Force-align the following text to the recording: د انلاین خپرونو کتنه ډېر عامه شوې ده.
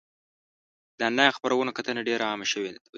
د 0.97 0.99
انلاین 1.09 1.35
خپرونو 1.37 1.75
کتنه 1.77 2.01
ډېر 2.09 2.19
عامه 2.29 2.47
شوې 2.53 2.71
ده. 2.75 2.81